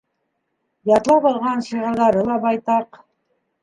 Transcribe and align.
Ятлап 0.93 1.29
алған 1.33 1.63
шиғырҙары 1.69 2.29
ла 2.33 2.43
байтаҡ. 2.51 3.05